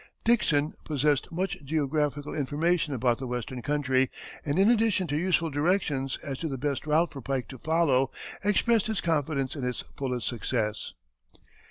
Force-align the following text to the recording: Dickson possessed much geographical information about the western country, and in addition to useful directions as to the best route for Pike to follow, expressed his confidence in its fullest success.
Dickson 0.23 0.73
possessed 0.83 1.31
much 1.31 1.63
geographical 1.63 2.33
information 2.33 2.91
about 2.95 3.19
the 3.19 3.27
western 3.27 3.61
country, 3.61 4.09
and 4.43 4.57
in 4.57 4.71
addition 4.71 5.05
to 5.05 5.15
useful 5.15 5.51
directions 5.51 6.17
as 6.23 6.39
to 6.39 6.47
the 6.47 6.57
best 6.57 6.87
route 6.87 7.13
for 7.13 7.21
Pike 7.21 7.47
to 7.49 7.59
follow, 7.59 8.09
expressed 8.43 8.87
his 8.87 8.99
confidence 8.99 9.55
in 9.55 9.63
its 9.63 9.83
fullest 9.95 10.25
success. 10.27 10.93